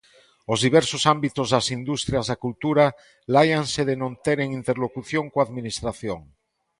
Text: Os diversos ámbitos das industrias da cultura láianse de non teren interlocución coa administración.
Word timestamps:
Os 0.53 0.59
diversos 0.65 1.01
ámbitos 1.15 1.47
das 1.53 1.67
industrias 1.79 2.25
da 2.29 2.41
cultura 2.45 2.85
láianse 3.35 3.81
de 3.89 3.95
non 4.01 4.13
teren 4.25 4.49
interlocución 4.59 5.25
coa 5.31 5.45
administración. 5.47 6.19